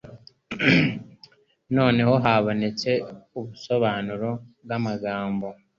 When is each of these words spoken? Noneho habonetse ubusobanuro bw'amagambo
Noneho 1.75 2.13
habonetse 2.25 2.89
ubusobanuro 3.39 4.29
bw'amagambo 4.63 5.47